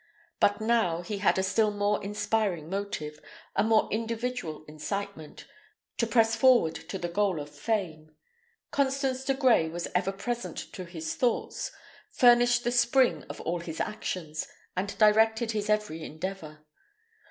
[0.39, 3.19] But now he had a still more inspiring motive,
[3.55, 5.45] a more individual incitement,
[5.97, 8.09] to press forward to the goal of fame.
[8.71, 11.71] Constance de Grey was ever present to his thoughts,
[12.09, 16.65] furnished the spring of all his actions, and directed his every endeavour.